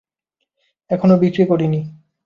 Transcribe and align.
এখনো 0.91 1.15
বিক্রি 1.17 1.43
করিনি। 1.45 1.79